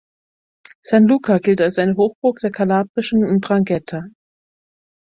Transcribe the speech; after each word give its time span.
San 0.81 1.03
Luca 1.03 1.37
gilt 1.37 1.61
als 1.61 1.77
eine 1.77 1.95
Hochburg 1.95 2.39
der 2.39 2.49
kalabrischen 2.49 3.21
’Ndrangheta. 3.21 4.05